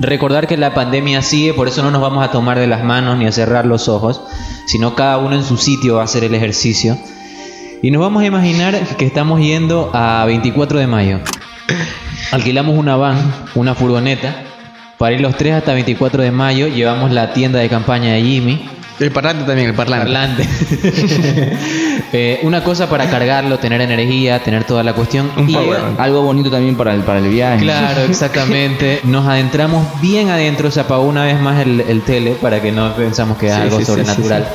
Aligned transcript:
Recordar 0.00 0.46
que 0.46 0.56
la 0.56 0.72
pandemia 0.72 1.20
sigue, 1.20 1.52
por 1.52 1.68
eso 1.68 1.82
no 1.82 1.90
nos 1.90 2.00
vamos 2.00 2.24
a 2.24 2.30
tomar 2.30 2.58
de 2.58 2.66
las 2.66 2.82
manos 2.82 3.18
ni 3.18 3.26
a 3.26 3.32
cerrar 3.32 3.66
los 3.66 3.86
ojos, 3.86 4.22
sino 4.64 4.94
cada 4.94 5.18
uno 5.18 5.36
en 5.36 5.44
su 5.44 5.58
sitio 5.58 5.96
va 5.96 6.00
a 6.02 6.04
hacer 6.04 6.24
el 6.24 6.34
ejercicio. 6.34 6.96
Y 7.82 7.90
nos 7.90 8.00
vamos 8.00 8.22
a 8.22 8.26
imaginar 8.26 8.78
que 8.96 9.04
estamos 9.04 9.40
yendo 9.40 9.90
a 9.92 10.24
24 10.24 10.78
de 10.78 10.86
mayo. 10.86 11.20
Alquilamos 12.32 12.78
una 12.78 12.96
van, 12.96 13.18
una 13.54 13.74
furgoneta, 13.74 14.42
para 14.96 15.14
ir 15.14 15.20
los 15.20 15.36
tres 15.36 15.52
hasta 15.52 15.74
24 15.74 16.22
de 16.22 16.30
mayo. 16.30 16.66
Llevamos 16.68 17.10
la 17.10 17.34
tienda 17.34 17.58
de 17.58 17.68
campaña 17.68 18.14
de 18.14 18.22
Jimmy. 18.22 18.68
El 19.00 19.10
parlante 19.10 19.44
también, 19.44 19.68
el 19.70 19.74
parlante. 19.74 20.04
Parlante. 20.12 20.48
Eh, 22.12 22.40
una 22.42 22.64
cosa 22.64 22.88
para 22.90 23.08
cargarlo, 23.08 23.58
tener 23.60 23.80
energía, 23.80 24.42
tener 24.42 24.64
toda 24.64 24.82
la 24.82 24.94
cuestión. 24.94 25.30
Un 25.36 25.48
Y- 25.48 25.52
power. 25.54 25.78
Algo 25.96 26.22
bonito 26.22 26.50
también 26.50 26.74
para 26.74 26.92
el, 26.92 27.02
para 27.02 27.20
el 27.20 27.28
viaje. 27.28 27.62
Claro, 27.62 28.02
exactamente. 28.08 28.98
Nos 29.04 29.28
adentramos 29.28 29.86
bien 30.00 30.28
adentro, 30.28 30.72
se 30.72 30.80
apagó 30.80 31.04
una 31.04 31.22
vez 31.24 31.40
más 31.40 31.60
el, 31.60 31.80
el 31.82 32.02
tele 32.02 32.32
para 32.32 32.60
que 32.60 32.72
no 32.72 32.92
pensamos 32.96 33.38
que 33.38 33.46
es 33.46 33.54
Sí, 33.54 33.60
algo 33.60 33.78
sí, 33.78 33.84
sí, 33.84 33.90
sobrenatural. 33.92 34.48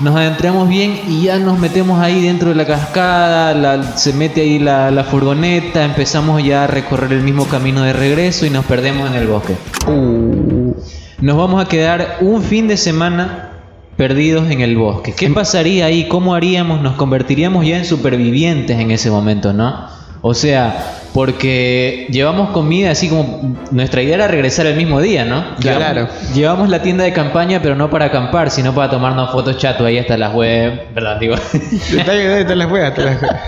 Nos 0.00 0.16
adentramos 0.16 0.68
bien 0.68 1.02
y 1.06 1.22
ya 1.22 1.38
nos 1.38 1.56
metemos 1.56 2.00
ahí 2.00 2.20
dentro 2.22 2.48
de 2.48 2.56
la 2.56 2.66
cascada, 2.66 3.54
la- 3.54 3.96
se 3.96 4.12
mete 4.12 4.40
ahí 4.40 4.58
la, 4.58 4.90
la 4.90 5.04
furgoneta, 5.04 5.84
empezamos 5.84 6.42
ya 6.42 6.64
a 6.64 6.66
recorrer 6.66 7.12
el 7.12 7.20
mismo 7.22 7.46
camino 7.46 7.82
de 7.82 7.92
regreso 7.92 8.44
y 8.44 8.50
nos 8.50 8.64
perdemos 8.64 9.08
en 9.08 9.14
el 9.14 9.28
bosque. 9.28 9.54
Uh. 9.86 10.74
Nos 11.20 11.36
vamos 11.36 11.64
a 11.64 11.68
quedar 11.68 12.16
un 12.22 12.42
fin 12.42 12.66
de 12.66 12.76
semana 12.76 13.50
perdidos 13.96 14.50
en 14.50 14.60
el 14.60 14.76
bosque. 14.76 15.12
¿Qué 15.12 15.28
pasaría 15.30 15.86
ahí? 15.86 16.08
¿Cómo 16.08 16.34
haríamos? 16.34 16.80
Nos 16.80 16.94
convertiríamos 16.94 17.66
ya 17.66 17.78
en 17.78 17.84
supervivientes 17.84 18.78
en 18.78 18.90
ese 18.90 19.10
momento, 19.10 19.52
¿no? 19.52 19.86
O 20.24 20.34
sea, 20.34 21.00
porque 21.12 22.06
llevamos 22.10 22.50
comida 22.50 22.92
así 22.92 23.08
como 23.08 23.56
nuestra 23.72 24.02
idea 24.02 24.14
era 24.14 24.28
regresar 24.28 24.66
el 24.66 24.76
mismo 24.76 25.00
día, 25.00 25.24
¿no? 25.24 25.56
Claro. 25.58 25.94
Llevamos, 25.94 26.34
llevamos 26.34 26.68
la 26.68 26.80
tienda 26.80 27.02
de 27.04 27.12
campaña, 27.12 27.60
pero 27.60 27.74
no 27.74 27.90
para 27.90 28.06
acampar, 28.06 28.50
sino 28.50 28.72
para 28.72 28.88
tomarnos 28.88 29.32
fotos 29.32 29.58
chato 29.58 29.84
ahí 29.84 29.98
hasta 29.98 30.16
las 30.16 30.32
web, 30.32 30.94
¿verdad? 30.94 31.18
Digo, 31.18 31.34
te 31.90 32.56
las 32.56 32.68
juegas, 32.68 32.94
te 32.94 33.02
las 33.02 33.18
juegas. 33.18 33.40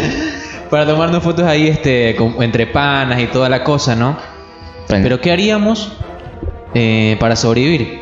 para 0.70 0.86
tomarnos 0.86 1.22
fotos 1.22 1.44
ahí 1.44 1.66
este 1.66 2.16
entre 2.40 2.68
panas 2.68 3.20
y 3.20 3.26
toda 3.26 3.48
la 3.48 3.64
cosa, 3.64 3.96
¿no? 3.96 4.16
Bueno, 4.88 5.02
Pero 5.02 5.20
¿qué 5.20 5.32
haríamos 5.32 5.92
eh, 6.72 7.16
para 7.18 7.34
sobrevivir? 7.34 8.01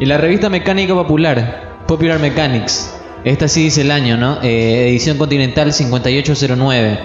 Y 0.00 0.06
la 0.06 0.16
revista 0.16 0.48
Mecánica 0.48 0.94
Popular, 0.94 1.84
Popular 1.88 2.20
Mechanics, 2.20 2.94
esta 3.24 3.48
sí 3.48 3.64
dice 3.64 3.80
el 3.80 3.90
año, 3.90 4.16
¿no? 4.16 4.38
Eh, 4.42 4.90
edición 4.90 5.18
continental 5.18 5.72
5809. 5.72 6.98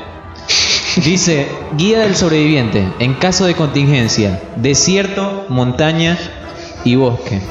Dice, 1.03 1.47
guía 1.75 2.01
del 2.01 2.15
sobreviviente 2.15 2.87
en 2.99 3.15
caso 3.15 3.45
de 3.45 3.55
contingencia, 3.55 4.39
desierto, 4.57 5.47
montaña 5.49 6.19
y 6.85 6.93
bosque. 6.93 7.41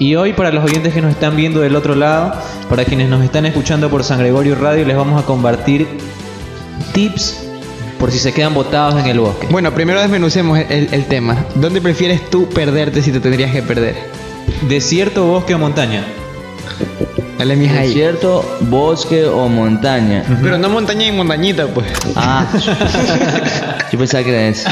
Y 0.00 0.16
hoy 0.16 0.32
para 0.32 0.50
los 0.50 0.64
oyentes 0.64 0.92
que 0.92 1.00
nos 1.00 1.12
están 1.12 1.36
viendo 1.36 1.60
del 1.60 1.76
otro 1.76 1.94
lado, 1.94 2.34
para 2.68 2.84
quienes 2.84 3.08
nos 3.08 3.22
están 3.22 3.46
escuchando 3.46 3.88
por 3.90 4.02
San 4.02 4.18
Gregorio 4.18 4.56
Radio, 4.56 4.84
les 4.84 4.96
vamos 4.96 5.22
a 5.22 5.24
compartir 5.24 5.86
tips 6.92 7.44
por 8.00 8.10
si 8.10 8.18
se 8.18 8.32
quedan 8.32 8.52
botados 8.52 8.98
en 9.00 9.06
el 9.06 9.20
bosque. 9.20 9.46
Bueno, 9.48 9.72
primero 9.72 10.00
desmenucemos 10.00 10.58
el, 10.58 10.88
el 10.90 11.04
tema. 11.04 11.44
¿Dónde 11.54 11.80
prefieres 11.80 12.28
tú 12.30 12.48
perderte 12.48 13.00
si 13.00 13.12
te 13.12 13.20
tendrías 13.20 13.52
que 13.52 13.62
perder? 13.62 14.27
Desierto, 14.68 15.26
bosque 15.26 15.54
o 15.54 15.58
montaña. 15.58 16.04
Dale, 17.38 17.54
mija 17.54 17.78
ahí. 17.80 17.88
desierto, 17.88 18.44
bosque 18.62 19.24
o 19.24 19.48
montaña. 19.48 20.24
Pero 20.42 20.58
no 20.58 20.68
montaña 20.68 21.06
y 21.06 21.12
montañita, 21.12 21.66
pues. 21.68 21.86
Ah, 22.16 22.44
yo 23.92 23.98
pensaba 23.98 24.24
que 24.24 24.30
era 24.30 24.48
eso. 24.48 24.68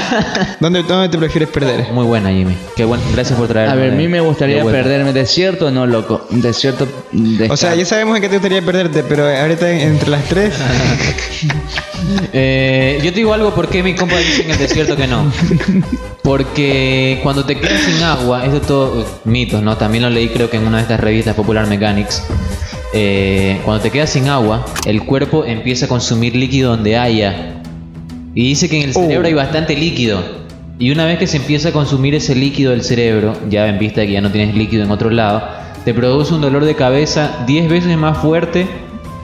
¿Dónde, 0.58 0.82
dónde 0.82 1.08
te 1.08 1.16
prefieres 1.16 1.48
perder? 1.48 1.92
Muy 1.92 2.04
buena, 2.04 2.30
Jimmy. 2.30 2.56
Qué 2.74 2.84
bueno. 2.84 3.04
Gracias 3.14 3.38
por 3.38 3.46
traer. 3.46 3.68
A 3.70 3.76
ver, 3.76 3.92
a 3.92 3.94
mí 3.94 4.08
me 4.08 4.18
gustaría 4.20 4.64
perderme. 4.64 5.12
¿Desierto 5.12 5.66
o 5.66 5.70
no, 5.70 5.86
loco? 5.86 6.26
Desierto. 6.30 6.88
de- 7.12 7.48
O 7.48 7.56
sea, 7.56 7.72
ya 7.76 7.84
sabemos 7.84 8.16
en 8.16 8.22
qué 8.22 8.28
te 8.28 8.34
gustaría 8.34 8.62
perderte, 8.62 9.04
pero 9.04 9.28
ahorita 9.28 9.70
entre 9.70 10.10
las 10.10 10.24
tres. 10.24 10.54
Eh, 12.32 13.00
yo 13.02 13.10
te 13.10 13.16
digo 13.16 13.32
algo, 13.32 13.54
¿por 13.54 13.68
qué 13.68 13.82
mi 13.82 13.94
compa 13.94 14.16
dice 14.18 14.42
en 14.42 14.50
el 14.50 14.58
desierto 14.58 14.96
que 14.96 15.06
no? 15.06 15.30
Porque 16.22 17.20
cuando 17.22 17.44
te 17.44 17.58
quedas 17.58 17.80
sin 17.82 18.02
agua, 18.02 18.44
esto 18.44 18.60
todo 18.60 19.02
eh, 19.02 19.04
mitos, 19.24 19.62
¿no? 19.62 19.76
También 19.76 20.02
lo 20.02 20.10
leí 20.10 20.28
creo 20.28 20.50
que 20.50 20.56
en 20.56 20.66
una 20.66 20.78
de 20.78 20.82
estas 20.82 21.00
revistas 21.00 21.34
Popular 21.34 21.66
Mechanics. 21.66 22.24
Eh, 22.92 23.60
cuando 23.64 23.82
te 23.82 23.90
quedas 23.90 24.10
sin 24.10 24.28
agua, 24.28 24.64
el 24.86 25.04
cuerpo 25.04 25.44
empieza 25.44 25.86
a 25.86 25.88
consumir 25.88 26.34
líquido 26.34 26.70
donde 26.70 26.96
haya. 26.96 27.62
Y 28.34 28.48
dice 28.48 28.68
que 28.68 28.76
en 28.76 28.88
el 28.88 28.94
cerebro 28.94 29.24
Oh. 29.24 29.28
hay 29.28 29.34
bastante 29.34 29.76
líquido. 29.76 30.46
Y 30.78 30.90
una 30.90 31.06
vez 31.06 31.18
que 31.18 31.26
se 31.26 31.38
empieza 31.38 31.70
a 31.70 31.72
consumir 31.72 32.14
ese 32.14 32.34
líquido 32.34 32.72
del 32.72 32.82
cerebro, 32.82 33.32
ya 33.48 33.66
en 33.66 33.78
vista 33.78 34.02
de 34.02 34.08
que 34.08 34.12
ya 34.12 34.20
no 34.20 34.30
tienes 34.30 34.54
líquido 34.54 34.84
en 34.84 34.90
otro 34.90 35.10
lado, 35.10 35.42
te 35.84 35.94
produce 35.94 36.34
un 36.34 36.40
dolor 36.40 36.64
de 36.64 36.74
cabeza 36.74 37.44
10 37.46 37.68
veces 37.70 37.96
más 37.96 38.18
fuerte 38.18 38.66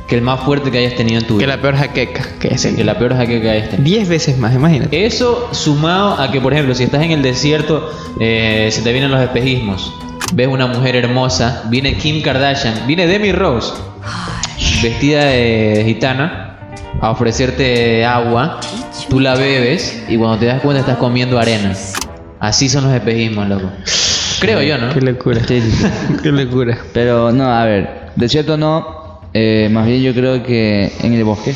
que 0.09 0.17
el 0.17 0.23
más 0.23 0.41
fuerte 0.41 0.71
que 0.71 0.79
hayas 0.79 0.95
tenido 0.95 1.21
en 1.21 1.27
tu 1.27 1.39
que 1.39 1.45
vida. 1.47 1.57
la 1.57 1.63
peor 1.63 1.77
jaqueca, 1.77 2.23
que 2.39 2.49
es 2.49 2.63
Que 2.63 2.81
el. 2.81 2.87
la 2.87 2.99
peor 2.99 3.17
jaqueca 3.17 3.41
que 3.43 3.51
hayas 3.51 3.71
tenido. 3.71 3.85
Diez 3.85 4.09
veces 4.09 4.39
más, 4.39 4.55
imagínate. 4.55 5.05
Eso 5.05 5.49
sumado 5.53 6.21
a 6.21 6.31
que, 6.31 6.41
por 6.41 6.53
ejemplo, 6.53 6.75
si 6.75 6.85
estás 6.85 7.03
en 7.03 7.13
el 7.13 7.23
desierto, 7.23 7.91
eh, 8.21 8.69
se 8.71 8.83
te 8.83 8.93
vienen 8.93 9.11
los 9.11 9.21
espejismos. 9.21 9.93
Ves 10.35 10.49
una 10.49 10.67
mujer 10.67 10.97
hermosa, 10.97 11.63
viene 11.69 11.97
Kim 11.97 12.23
Kardashian, 12.23 12.87
viene 12.87 13.07
Demi 13.07 13.33
Rose, 13.33 13.73
vestida 14.83 15.25
de 15.25 15.83
gitana, 15.87 16.59
a 17.01 17.11
ofrecerte 17.11 18.05
agua. 18.05 18.61
Tú 19.09 19.21
la 19.21 19.35
bebes 19.35 20.03
y 20.09 20.17
cuando 20.17 20.39
te 20.39 20.47
das 20.47 20.61
cuenta 20.63 20.81
estás 20.81 20.97
comiendo 20.97 21.39
arena. 21.39 21.75
Así 22.41 22.69
son 22.69 22.85
los 22.85 22.93
espejismos, 22.95 23.49
loco. 23.49 23.71
Creo 24.41 24.63
yo, 24.63 24.79
¿no? 24.79 24.93
Qué 24.93 25.01
locura. 25.01 25.41
Sí, 25.47 25.61
sí, 25.61 25.71
sí. 25.71 25.87
Qué 26.23 26.33
locura. 26.33 26.79
Pero 26.93 27.31
no, 27.31 27.45
a 27.45 27.65
ver, 27.65 28.11
desierto 28.17 28.57
no. 28.57 29.02
Eh, 29.35 29.69
más 29.71 29.87
bien 29.87 30.03
yo 30.03 30.15
creo 30.15 30.43
que 30.43 30.93
en 31.03 31.15
el 31.15 31.25
bosque. 31.25 31.55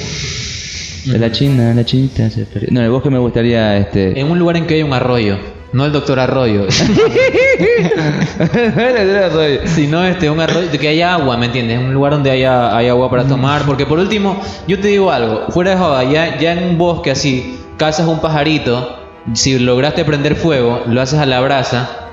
De 1.05 1.21
la 1.21 1.31
China, 1.31 1.73
la 1.73 1.85
chinita 1.85 2.29
se. 2.31 2.47
No, 2.71 2.81
en 2.81 2.87
el 2.87 2.91
bosque 2.91 3.11
me 3.11 3.19
gustaría 3.19 3.77
este. 3.77 4.19
En 4.19 4.31
un 4.31 4.39
lugar 4.39 4.57
en 4.57 4.67
que 4.67 4.75
hay 4.75 4.83
un 4.83 4.93
arroyo, 4.93 5.39
no 5.73 5.85
el 5.85 5.93
doctor 5.93 6.19
Arroyo, 6.19 6.67
sino 9.67 10.05
este, 10.05 10.31
un 10.31 10.41
arroyo, 10.41 10.69
de 10.69 10.79
que 10.79 10.89
haya 10.89 11.15
agua, 11.15 11.37
¿me 11.37 11.47
entiendes? 11.47 11.79
Un 11.79 11.93
lugar 11.93 12.13
donde 12.13 12.31
haya, 12.31 12.77
hay 12.77 12.89
agua 12.89 13.11
para 13.11 13.25
tomar, 13.25 13.63
porque 13.63 13.85
por 13.85 13.99
último, 13.99 14.41
yo 14.67 14.81
te 14.81 14.89
digo 14.89 15.11
algo, 15.11 15.47
fuera 15.51 15.73
de 15.73 15.77
joda, 15.77 16.05
ya, 16.05 16.39
ya 16.39 16.55
en 16.55 16.71
un 16.71 16.79
bosque 16.79 17.11
así, 17.11 17.59
cazas 17.77 18.09
un 18.09 18.21
pajarito, 18.21 18.97
si 19.35 19.59
lograste 19.59 20.05
prender 20.05 20.37
fuego, 20.37 20.83
lo 20.87 21.01
haces 21.01 21.19
a 21.19 21.27
la 21.27 21.41
brasa, 21.41 22.06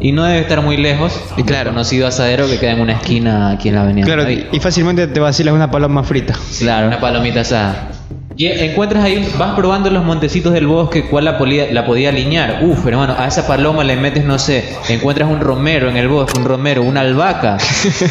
y 0.00 0.12
no 0.12 0.24
debe 0.24 0.40
estar 0.40 0.60
muy 0.62 0.76
lejos, 0.76 1.12
Y 1.36 1.42
claro. 1.44 1.70
el 1.70 1.74
conocido 1.74 2.06
asadero 2.06 2.46
que 2.48 2.58
queda 2.58 2.72
en 2.72 2.80
una 2.80 2.92
esquina 2.94 3.50
aquí 3.50 3.68
en 3.68 3.74
la 3.76 3.82
avenida. 3.82 4.04
Claro, 4.06 4.24
Ahí. 4.24 4.48
y 4.52 4.58
fácilmente 4.60 5.06
te 5.06 5.20
vacilas 5.20 5.54
una 5.54 5.70
paloma 5.70 6.02
frita. 6.04 6.34
Claro, 6.58 6.88
una 6.88 7.00
palomita 7.00 7.40
asada. 7.42 7.88
Y 8.34 8.46
encuentras 8.46 9.04
ahí, 9.04 9.30
vas 9.38 9.54
probando 9.54 9.90
los 9.90 10.04
montecitos 10.04 10.54
del 10.54 10.66
bosque, 10.66 11.04
cuál 11.04 11.26
la, 11.26 11.36
podía- 11.38 11.70
la 11.70 11.84
podía 11.84 12.08
alinear. 12.08 12.60
Uf, 12.62 12.86
hermano, 12.86 13.14
a 13.18 13.26
esa 13.28 13.46
paloma 13.46 13.84
le 13.84 13.94
metes, 13.96 14.24
no 14.24 14.38
sé, 14.38 14.64
encuentras 14.88 15.30
un 15.30 15.40
romero 15.40 15.90
en 15.90 15.98
el 15.98 16.08
bosque, 16.08 16.38
un 16.38 16.46
romero, 16.46 16.82
una 16.82 17.02
albahaca. 17.02 17.58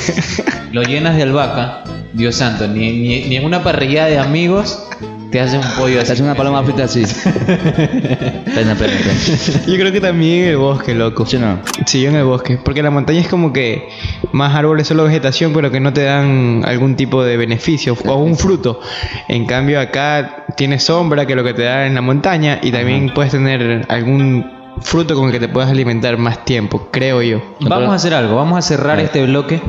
Lo 0.72 0.84
llenas 0.84 1.16
de 1.18 1.24
albahaca, 1.24 1.84
Dios 2.14 2.36
santo, 2.36 2.68
ni, 2.68 2.92
ni, 2.92 3.26
ni 3.26 3.36
en 3.36 3.46
una 3.46 3.64
parrilla 3.64 4.06
de 4.06 4.20
amigos 4.20 4.88
te 5.32 5.40
haces 5.40 5.66
un 5.66 5.72
pollo 5.78 6.02
así. 6.02 6.12
hace 6.12 6.24
una 6.24 6.36
paloma 6.36 6.62
frita 6.64 6.84
así. 6.84 7.04
pena, 7.34 8.76
pena, 8.76 8.76
pena. 8.76 9.66
Yo 9.66 9.76
creo 9.76 9.92
que 9.92 10.02
también 10.02 10.44
en 10.44 10.50
el 10.50 10.58
bosque, 10.58 10.94
loco. 10.94 11.26
¿Sí 11.26 11.38
no? 11.38 11.60
Sí, 11.86 12.02
yo 12.02 12.10
en 12.10 12.18
el 12.18 12.26
bosque. 12.26 12.60
Porque 12.64 12.84
la 12.84 12.92
montaña 12.92 13.22
es 13.22 13.28
como 13.28 13.54
que 13.54 13.88
más 14.34 14.54
árboles, 14.54 14.88
solo 14.88 15.06
vegetación, 15.06 15.54
pero 15.54 15.72
que 15.72 15.80
no 15.80 15.94
te 15.94 16.04
dan 16.04 16.64
algún 16.66 16.96
tipo 16.96 17.24
de 17.24 17.38
beneficio 17.38 17.98
o 18.06 18.16
un 18.16 18.36
fruto. 18.36 18.82
En 19.30 19.46
cambio, 19.46 19.80
acá 19.80 20.46
tienes 20.58 20.84
sombra, 20.84 21.26
que 21.26 21.34
es 21.34 21.38
lo 21.38 21.44
que 21.44 21.54
te 21.54 21.64
da 21.64 21.88
en 21.88 21.96
la 21.96 22.02
montaña, 22.02 22.60
y 22.62 22.72
también 22.72 23.14
puedes 23.14 23.32
tener 23.32 23.86
algún 23.88 24.46
fruto 24.82 25.16
con 25.16 25.28
el 25.28 25.32
que 25.32 25.40
te 25.40 25.48
puedas 25.48 25.70
alimentar 25.70 26.18
más 26.18 26.44
tiempo, 26.44 26.90
creo 26.92 27.22
yo. 27.22 27.42
Vamos 27.62 27.90
a 27.90 27.96
hacer 27.96 28.14
algo, 28.14 28.36
vamos 28.36 28.58
a 28.58 28.62
cerrar 28.62 29.00
este 29.00 29.26
bloque 29.26 29.62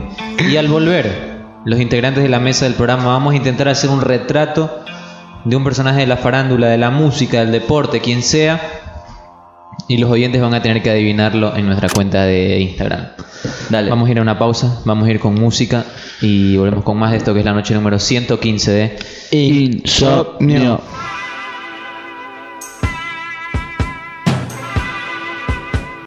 y 0.50 0.56
al 0.56 0.68
volver, 0.68 1.42
los 1.64 1.80
integrantes 1.80 2.22
de 2.22 2.28
la 2.28 2.40
mesa 2.40 2.64
del 2.64 2.74
programa 2.74 3.06
vamos 3.06 3.34
a 3.34 3.36
intentar 3.36 3.68
hacer 3.68 3.90
un 3.90 4.00
retrato 4.00 4.82
de 5.44 5.56
un 5.56 5.64
personaje 5.64 6.00
de 6.00 6.06
la 6.06 6.16
farándula, 6.16 6.68
de 6.68 6.78
la 6.78 6.90
música, 6.90 7.40
del 7.40 7.52
deporte, 7.52 8.00
quien 8.00 8.22
sea, 8.22 8.60
y 9.88 9.98
los 9.98 10.10
oyentes 10.10 10.40
van 10.40 10.54
a 10.54 10.62
tener 10.62 10.82
que 10.82 10.90
adivinarlo 10.90 11.56
en 11.56 11.66
nuestra 11.66 11.88
cuenta 11.88 12.24
de 12.24 12.60
Instagram. 12.60 13.08
Dale. 13.70 13.90
Vamos 13.90 14.08
a 14.08 14.12
ir 14.12 14.18
a 14.18 14.22
una 14.22 14.38
pausa, 14.38 14.80
vamos 14.84 15.08
a 15.08 15.10
ir 15.10 15.18
con 15.18 15.34
música 15.34 15.84
y 16.20 16.56
volvemos 16.56 16.84
con 16.84 16.98
más 16.98 17.10
de 17.10 17.16
esto 17.18 17.34
que 17.34 17.40
es 17.40 17.44
la 17.44 17.52
noche 17.52 17.74
número 17.74 17.98
115 17.98 18.70
de 18.70 18.98
Insomnio. 19.32 20.80